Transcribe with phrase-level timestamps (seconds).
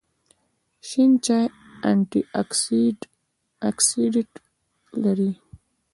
[0.87, 1.45] شین چای
[1.89, 2.21] انټي
[3.69, 4.31] اکسیډنټ
[5.03, 5.31] لري